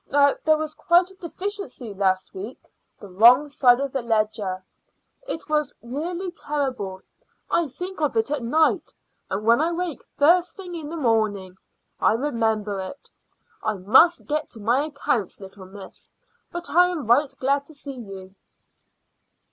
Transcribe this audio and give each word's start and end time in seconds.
Now 0.09 0.33
there 0.43 0.57
was 0.57 0.73
quite 0.73 1.11
a 1.11 1.15
deficiency 1.15 1.93
last 1.93 2.33
week 2.33 2.67
the 2.99 3.07
wrong 3.07 3.47
side 3.49 3.79
of 3.79 3.91
the 3.91 4.01
ledger. 4.01 4.65
It 5.27 5.47
was 5.47 5.75
really 5.83 6.31
terrible. 6.31 7.01
I 7.51 7.67
think 7.67 8.01
of 8.01 8.17
it 8.17 8.31
at 8.31 8.41
night, 8.41 8.95
and 9.29 9.45
when 9.45 9.61
I 9.61 9.71
wake 9.71 10.01
first 10.17 10.55
thing 10.55 10.73
in 10.73 10.89
the 10.89 10.97
morning 10.97 11.55
I 11.99 12.13
remember 12.13 12.79
it. 12.79 13.11
I 13.61 13.73
must 13.75 14.25
get 14.25 14.49
to 14.49 14.59
my 14.59 14.85
accounts, 14.85 15.39
little 15.39 15.67
miss, 15.67 16.09
but 16.51 16.67
I 16.71 16.87
am 16.89 17.05
right 17.05 17.31
glad 17.39 17.67
to 17.67 17.75
see 17.75 17.93
you." 17.93 18.33